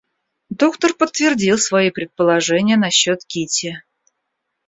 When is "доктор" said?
0.49-0.95